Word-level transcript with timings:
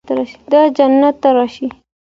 د 0.51 0.53
جنت 0.77 1.21
راشي 1.35 1.67